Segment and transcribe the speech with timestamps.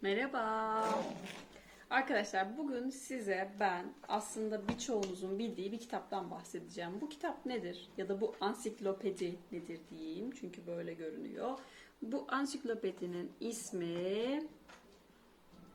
[0.00, 0.84] Merhaba.
[1.90, 7.00] Arkadaşlar bugün size ben aslında birçoğunuzun bildiği bir kitaptan bahsedeceğim.
[7.00, 7.88] Bu kitap nedir?
[7.96, 10.30] Ya da bu ansiklopedi nedir diyeyim.
[10.30, 11.58] Çünkü böyle görünüyor.
[12.02, 14.42] Bu ansiklopedinin ismi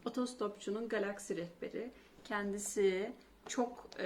[0.06, 1.92] Otostopçunun Galaksi Rehberi.
[2.24, 3.12] Kendisi
[3.48, 4.06] çok e,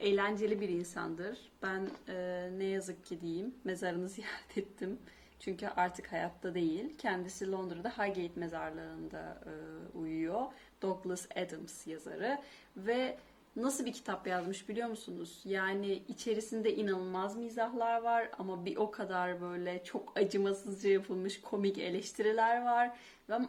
[0.00, 1.38] eğlenceli bir insandır.
[1.62, 4.98] Ben e, ne yazık ki diyeyim mezarını ziyaret ettim.
[5.40, 6.98] Çünkü artık hayatta değil.
[6.98, 9.52] Kendisi Londra'da Highgate mezarlığında e,
[9.98, 10.44] uyuyor.
[10.82, 12.38] Douglas Adams yazarı
[12.76, 13.18] ve
[13.56, 15.40] nasıl bir kitap yazmış biliyor musunuz?
[15.44, 22.64] Yani içerisinde inanılmaz mizahlar var ama bir o kadar böyle çok acımasızca yapılmış komik eleştiriler
[22.64, 22.96] var.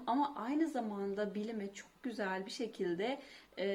[0.08, 3.20] Ama aynı zamanda bilime çok güzel bir şekilde
[3.58, 3.68] e,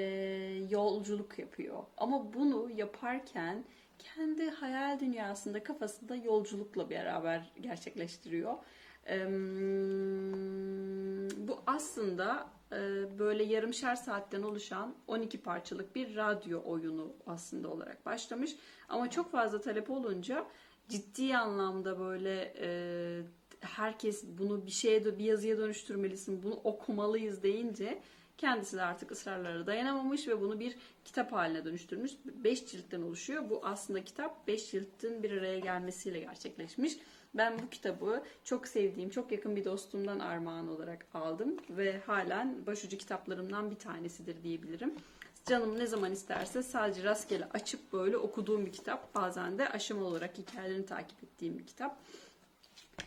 [0.71, 1.85] yolculuk yapıyor.
[1.97, 3.65] Ama bunu yaparken
[3.99, 8.55] kendi hayal dünyasında kafasında yolculukla beraber gerçekleştiriyor.
[9.09, 9.27] Eee,
[11.37, 12.79] bu aslında e,
[13.19, 18.57] böyle yarımşar saatten oluşan 12 parçalık bir radyo oyunu aslında olarak başlamış.
[18.89, 20.46] Ama çok fazla talep olunca
[20.89, 22.69] ciddi anlamda böyle e,
[23.61, 28.02] herkes bunu bir şeye bir yazıya dönüştürmelisin, bunu okumalıyız deyince
[28.38, 32.13] kendisi de artık ısrarlara dayanamamış ve bunu bir kitap haline dönüştürmüş.
[32.25, 33.51] 5 ciltten oluşuyor.
[33.51, 36.99] Bu aslında kitap 5 ciltin bir araya gelmesiyle gerçekleşmiş.
[37.35, 42.99] Ben bu kitabı çok sevdiğim, çok yakın bir dostumdan armağan olarak aldım ve halen başucu
[42.99, 44.95] kitaplarımdan bir tanesidir diyebilirim.
[45.46, 49.15] Canım ne zaman isterse sadece rastgele açıp böyle okuduğum bir kitap.
[49.15, 51.99] Bazen de aşamalı olarak hikayelerini takip ettiğim bir kitap.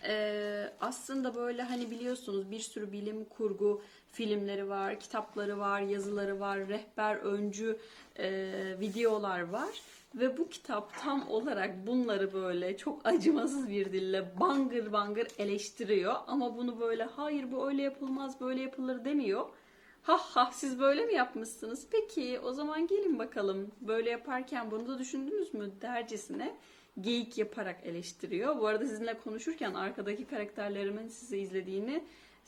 [0.08, 6.60] Ee, aslında böyle hani biliyorsunuz bir sürü bilim kurgu filmleri var, kitapları var, yazıları var,
[6.68, 7.78] rehber öncü
[8.20, 9.82] e, videolar var.
[10.16, 16.16] Ve bu kitap tam olarak bunları böyle çok acımasız bir dille bangır bangır eleştiriyor.
[16.28, 19.46] Ama bunu böyle hayır bu öyle yapılmaz böyle yapılır demiyor.
[20.02, 21.88] Ha ha siz böyle mi yapmışsınız?
[21.92, 23.72] Peki o zaman gelin bakalım.
[23.82, 26.56] Böyle yaparken bunu da düşündünüz mü dercesine
[27.02, 28.60] geyik yaparak eleştiriyor.
[28.60, 32.04] Bu arada sizinle konuşurken arkadaki karakterlerimin size izlediğini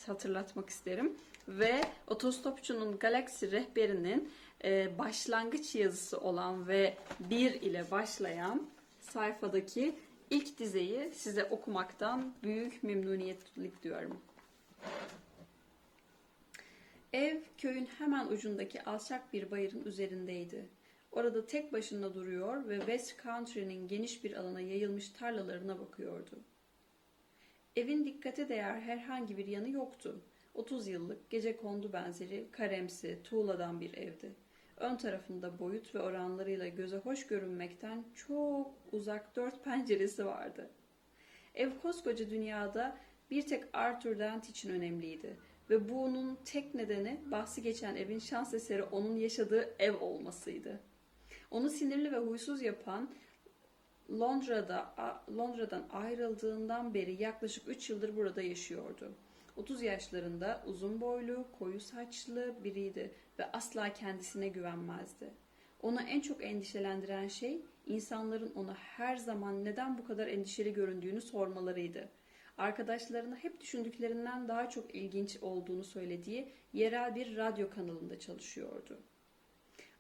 [0.08, 1.18] hatırlatmak isterim.
[1.48, 4.30] Ve Otostopçunun Galaksi rehberinin
[4.64, 8.68] e, başlangıç yazısı olan ve bir ile başlayan
[9.00, 9.96] sayfadaki
[10.30, 14.22] ilk dizeyi size okumaktan büyük memnuniyetlik diyorum.
[17.14, 20.66] Ev köyün hemen ucundaki alçak bir bayırın üzerindeydi.
[21.12, 26.40] Orada tek başına duruyor ve West Country'nin geniş bir alana yayılmış tarlalarına bakıyordu.
[27.76, 30.22] Evin dikkate değer herhangi bir yanı yoktu.
[30.54, 34.36] 30 yıllık gece kondu benzeri karemsi, tuğladan bir evdi.
[34.78, 40.70] Ön tarafında boyut ve oranlarıyla göze hoş görünmekten çok uzak dört penceresi vardı.
[41.56, 42.98] Ev koskoca dünyada
[43.32, 45.38] bir tek Arthur Dent için önemliydi
[45.70, 50.80] ve bunun tek nedeni bahsi geçen evin şans eseri onun yaşadığı ev olmasıydı.
[51.52, 53.10] Onu sinirli ve huysuz yapan
[54.12, 54.94] Londra'da
[55.38, 59.12] Londra'dan ayrıldığından beri yaklaşık 3 yıldır burada yaşıyordu.
[59.56, 65.30] 30 yaşlarında uzun boylu, koyu saçlı biriydi ve asla kendisine güvenmezdi.
[65.82, 72.10] Onu en çok endişelendiren şey insanların ona her zaman neden bu kadar endişeli göründüğünü sormalarıydı.
[72.58, 79.00] Arkadaşlarına hep düşündüklerinden daha çok ilginç olduğunu söylediği yerel bir radyo kanalında çalışıyordu.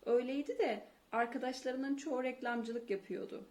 [0.05, 3.47] Öyleydi de arkadaşlarının çoğu reklamcılık yapıyordu.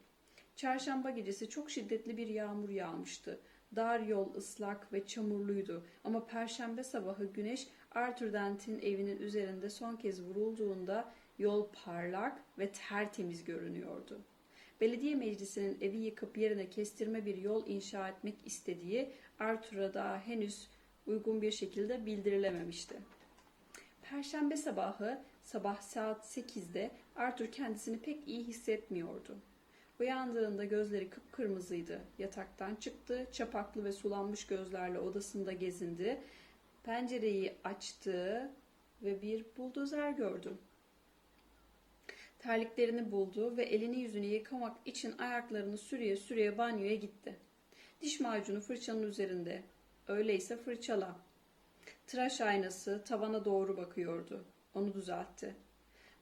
[0.56, 3.40] Çarşamba gecesi çok şiddetli bir yağmur yağmıştı.
[3.76, 10.22] Dar yol ıslak ve çamurluydu ama perşembe sabahı güneş Arthur Dent'in evinin üzerinde son kez
[10.22, 14.20] vurulduğunda yol parlak ve tertemiz görünüyordu.
[14.80, 20.68] Belediye meclisinin evi yıkıp yerine kestirme bir yol inşa etmek istediği Arthur'a daha henüz
[21.06, 22.96] uygun bir şekilde bildirilememişti.
[24.02, 29.38] Perşembe sabahı sabah saat 8'de Arthur kendisini pek iyi hissetmiyordu.
[30.00, 32.00] Uyandığında gözleri kıpkırmızıydı.
[32.18, 36.20] Yataktan çıktı, çapaklı ve sulanmış gözlerle odasında gezindi.
[36.82, 38.50] Pencereyi açtı
[39.02, 40.52] ve bir buldozer gördü.
[42.38, 47.36] Terliklerini buldu ve elini yüzünü yıkamak için ayaklarını sürüye sürüye banyoya gitti.
[48.00, 49.62] Diş macunu fırçanın üzerinde.
[50.08, 51.16] Öyleyse fırçala.
[52.06, 54.44] Tıraş aynası tavana doğru bakıyordu.
[54.76, 55.56] Onu düzeltti.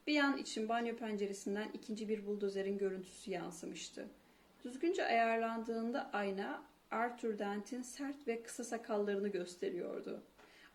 [0.07, 4.07] Bir yan için banyo penceresinden ikinci bir buldozerin görüntüsü yansımıştı.
[4.63, 10.23] Düzgünce ayarlandığında ayna Arthur Dent'in sert ve kısa sakallarını gösteriyordu.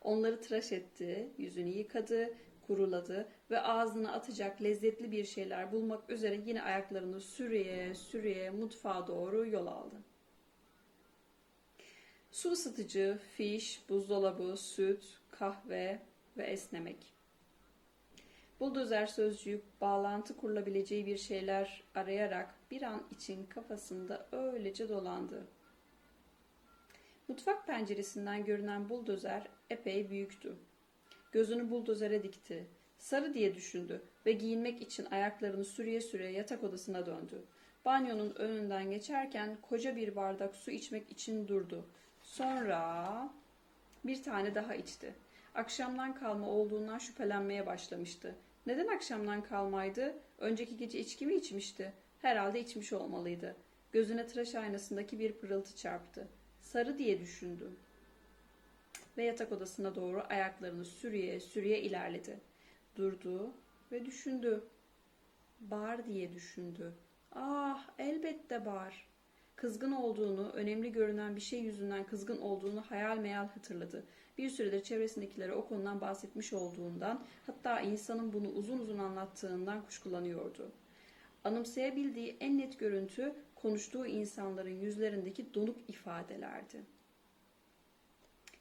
[0.03, 2.35] Onları tıraş etti, yüzünü yıkadı,
[2.67, 9.47] kuruladı ve ağzına atacak lezzetli bir şeyler bulmak üzere yine ayaklarını sürüye sürüye mutfağa doğru
[9.47, 9.97] yol aldı.
[12.31, 15.99] Su ısıtıcı, fiş, buzdolabı, süt, kahve,
[16.37, 17.20] ve esnemek.
[18.61, 25.47] Buldozer sözcüğü bağlantı kurulabileceği bir şeyler arayarak bir an için kafasında öylece dolandı.
[27.29, 30.57] Mutfak penceresinden görünen buldozer epey büyüktü.
[31.33, 32.67] Gözünü buldozere dikti.
[32.99, 37.43] Sarı diye düşündü ve giyinmek için ayaklarını sürüye sürüye yatak odasına döndü.
[37.85, 41.87] Banyonun önünden geçerken koca bir bardak su içmek için durdu.
[42.23, 43.29] Sonra
[44.05, 45.15] bir tane daha içti.
[45.55, 48.35] Akşamdan kalma olduğundan şüphelenmeye başlamıştı.
[48.67, 50.15] Neden akşamdan kalmaydı?
[50.39, 51.93] Önceki gece içki mi içmişti?
[52.23, 53.57] Herhalde içmiş olmalıydı.
[53.93, 56.29] Gözüne tıraş aynasındaki bir pırıltı çarptı.
[56.61, 57.71] Sarı diye düşündü.
[59.17, 62.41] Ve yatak odasına doğru ayaklarını sürüye sürüye ilerledi.
[62.97, 63.55] Durdu
[63.93, 64.65] ve düşündü.
[65.61, 66.95] Bar diye düşündü.
[67.33, 69.07] Ah elbette bar.
[69.61, 74.05] Kızgın olduğunu, önemli görünen bir şey yüzünden kızgın olduğunu hayal meyal hatırladı.
[74.39, 80.73] Bir süredir çevresindekilere o konudan bahsetmiş olduğundan, hatta insanın bunu uzun uzun anlattığından kuşkulanıyordu.
[81.45, 86.81] Anımsayabildiği en net görüntü konuştuğu insanların yüzlerindeki donuk ifadelerdi.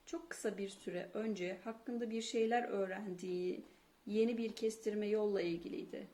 [0.05, 3.65] Çok kısa bir süre önce hakkında bir şeyler öğrendiği
[4.05, 6.07] yeni bir kestirme yolla ilgiliydi.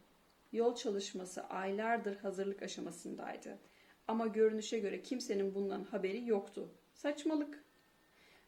[0.52, 3.58] Yol çalışması aylardır hazırlık aşamasındaydı.
[4.08, 6.70] Ama görünüşe göre kimsenin bundan haberi yoktu.
[6.94, 7.64] Saçmalık.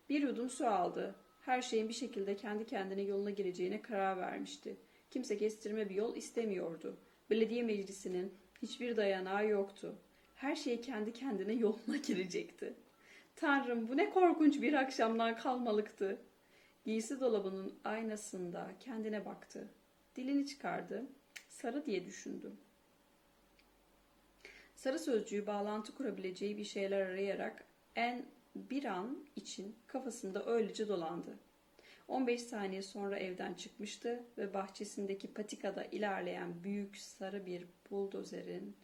[0.09, 1.15] Bir yudum su aldı.
[1.41, 4.77] Her şeyin bir şekilde kendi kendine yoluna gireceğine karar vermişti.
[5.09, 6.97] Kimse kestirme bir yol istemiyordu.
[7.29, 9.95] Belediye meclisinin hiçbir dayanağı yoktu.
[10.35, 12.73] Her şey kendi kendine yoluna girecekti.
[13.35, 16.21] Tanrım bu ne korkunç bir akşamdan kalmalıktı.
[16.85, 19.67] Giysi dolabının aynasında kendine baktı.
[20.15, 21.05] Dilini çıkardı.
[21.49, 22.51] Sarı diye düşündü.
[24.77, 27.63] Sarı sözcüğü bağlantı kurabileceği bir şeyler arayarak
[27.95, 28.25] en
[28.55, 31.39] bir an için kafasında öylece dolandı.
[32.07, 38.75] 15 saniye sonra evden çıkmıştı ve bahçesindeki patikada ilerleyen büyük sarı bir buldozerin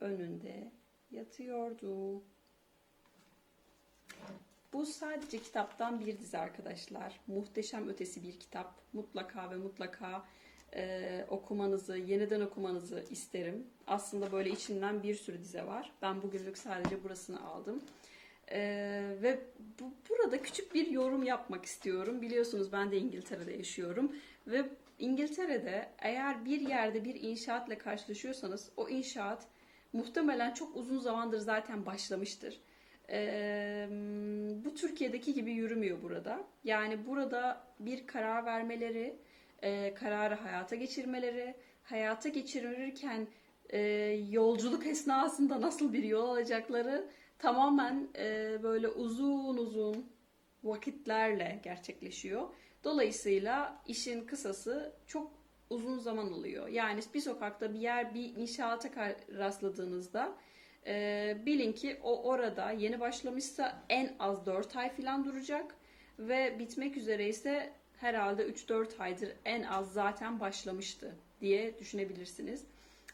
[0.00, 0.72] önünde
[1.10, 2.22] yatıyordu.
[4.72, 7.20] Bu sadece kitaptan bir dizi arkadaşlar.
[7.26, 8.74] Muhteşem ötesi bir kitap.
[8.92, 10.24] Mutlaka ve mutlaka
[10.74, 13.66] e, okumanızı, yeniden okumanızı isterim.
[13.86, 15.92] Aslında böyle içinden bir sürü dize var.
[16.02, 17.82] Ben bugünlük sadece burasını aldım.
[18.52, 18.60] E,
[19.22, 19.40] ve
[19.80, 22.22] bu, burada küçük bir yorum yapmak istiyorum.
[22.22, 24.12] Biliyorsunuz ben de İngiltere'de yaşıyorum.
[24.46, 24.64] Ve
[24.98, 29.46] İngiltere'de eğer bir yerde bir inşaatla karşılaşıyorsanız o inşaat
[29.92, 32.60] muhtemelen çok uzun zamandır zaten başlamıştır.
[33.10, 33.88] Ee,
[34.64, 36.44] bu Türkiye'deki gibi yürümüyor burada.
[36.64, 39.16] Yani burada bir karar vermeleri,
[39.62, 43.26] e, kararı hayata geçirmeleri, hayata geçirirken
[43.68, 43.80] e,
[44.30, 47.08] yolculuk esnasında nasıl bir yol alacakları
[47.38, 50.12] tamamen e, böyle uzun uzun
[50.64, 52.48] vakitlerle gerçekleşiyor.
[52.84, 55.32] Dolayısıyla işin kısası çok
[55.70, 56.68] uzun zaman alıyor.
[56.68, 60.36] Yani bir sokakta bir yer bir inşaata rastladığınızda
[60.86, 65.74] e, bilin ki o orada yeni başlamışsa en az 4 ay falan duracak
[66.18, 72.64] ve bitmek üzere ise herhalde 3-4 aydır en az zaten başlamıştı diye düşünebilirsiniz.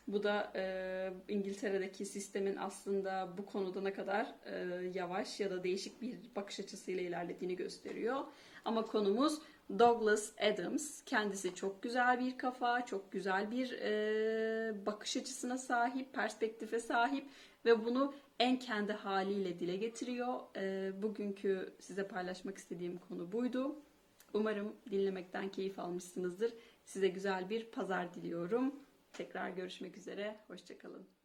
[0.09, 6.03] Bu da e, İngiltere'deki sistemin aslında bu konuda ne kadar e, yavaş ya da değişik
[6.03, 8.25] bir bakış açısıyla ilerlediğini gösteriyor.
[8.65, 9.39] Ama konumuz
[9.79, 11.05] Douglas Adams.
[11.07, 17.27] Kendisi çok güzel bir kafa, çok güzel bir e, bakış açısına sahip, perspektife sahip
[17.65, 20.35] ve bunu en kendi haliyle dile getiriyor.
[20.57, 23.77] E, bugünkü size paylaşmak istediğim konu buydu.
[24.33, 26.53] Umarım dinlemekten keyif almışsınızdır.
[26.85, 28.75] Size güzel bir pazar diliyorum.
[29.13, 30.37] Tekrar görüşmek üzere.
[30.49, 31.16] Hoşçakalın.